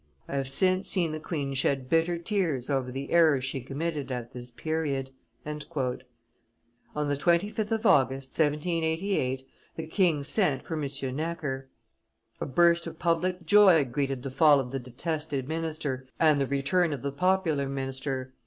I 0.27 0.35
have 0.37 0.47
since 0.49 0.89
seen 0.89 1.11
the 1.11 1.19
queen 1.19 1.53
shed 1.53 1.87
bitter 1.87 2.17
tears 2.17 2.71
over 2.71 2.91
the 2.91 3.11
errors 3.11 3.45
she 3.45 3.61
committed 3.61 4.11
at 4.11 4.33
this 4.33 4.49
period." 4.49 5.11
On 5.45 5.77
the 6.95 7.15
25th 7.15 7.69
of 7.69 7.85
August, 7.85 8.29
1788, 8.31 9.43
the 9.75 9.85
king 9.85 10.23
sent 10.23 10.63
for 10.63 10.73
M. 10.73 11.15
Necker. 11.15 11.69
A 12.39 12.47
burst 12.47 12.87
of 12.87 12.97
public 12.97 13.45
joy 13.45 13.85
greeted 13.85 14.23
the 14.23 14.31
fall 14.31 14.59
of 14.59 14.71
the 14.71 14.79
detested 14.79 15.47
minister 15.47 16.07
and 16.19 16.41
the 16.41 16.47
return 16.47 16.93
of 16.93 17.03
the 17.03 17.11
popular 17.11 17.69
minister. 17.69 18.33